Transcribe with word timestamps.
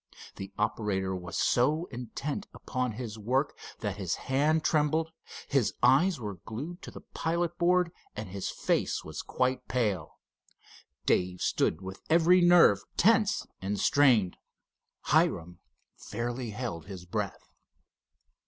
The 0.37 0.51
operator 0.57 1.15
was 1.15 1.37
so 1.37 1.85
intent 1.91 2.47
upon 2.55 2.93
his 2.93 3.19
work 3.19 3.55
that 3.81 3.97
his 3.97 4.15
hand 4.15 4.63
trembled, 4.63 5.11
his 5.47 5.75
eyes 5.83 6.19
were 6.19 6.39
glued 6.43 6.81
to 6.81 6.89
the 6.89 7.01
pilot 7.13 7.55
board, 7.59 7.91
and 8.15 8.27
his 8.27 8.49
face 8.49 9.03
was 9.03 9.21
quite 9.21 9.67
pale. 9.67 10.17
Dave 11.05 11.39
stood 11.41 11.81
with 11.81 12.01
every 12.09 12.41
nerve 12.41 12.79
tense 12.97 13.45
and 13.61 13.79
strained. 13.79 14.37
Hiram 15.01 15.59
fairly 15.97 16.49
held 16.49 16.87
his 16.87 17.05
breath. 17.05 17.51